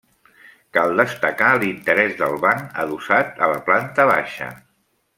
Cal 0.77 0.95
destacar 1.01 1.51
l'interès 1.65 2.17
del 2.23 2.39
banc 2.47 2.81
adossat 2.87 3.41
a 3.45 3.51
la 3.55 3.63
planta 3.71 4.11
baixa. 4.17 4.53